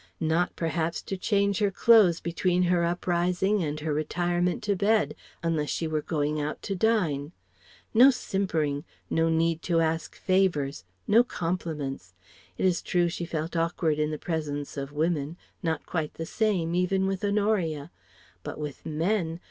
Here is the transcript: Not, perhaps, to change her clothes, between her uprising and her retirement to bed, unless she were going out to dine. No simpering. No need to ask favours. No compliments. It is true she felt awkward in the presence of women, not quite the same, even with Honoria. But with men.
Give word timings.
Not, 0.19 0.55
perhaps, 0.55 1.03
to 1.03 1.15
change 1.15 1.59
her 1.59 1.69
clothes, 1.69 2.21
between 2.21 2.63
her 2.63 2.83
uprising 2.83 3.63
and 3.63 3.79
her 3.81 3.93
retirement 3.93 4.63
to 4.63 4.75
bed, 4.75 5.13
unless 5.43 5.69
she 5.69 5.85
were 5.87 6.01
going 6.01 6.41
out 6.41 6.59
to 6.63 6.75
dine. 6.75 7.33
No 7.93 8.09
simpering. 8.09 8.83
No 9.11 9.29
need 9.29 9.61
to 9.69 9.79
ask 9.79 10.15
favours. 10.15 10.85
No 11.07 11.23
compliments. 11.23 12.15
It 12.57 12.65
is 12.65 12.81
true 12.81 13.09
she 13.09 13.25
felt 13.25 13.55
awkward 13.55 13.99
in 13.99 14.09
the 14.09 14.17
presence 14.17 14.75
of 14.75 14.91
women, 14.91 15.37
not 15.61 15.85
quite 15.85 16.15
the 16.15 16.25
same, 16.25 16.73
even 16.73 17.05
with 17.05 17.23
Honoria. 17.23 17.91
But 18.41 18.57
with 18.57 18.83
men. 18.83 19.39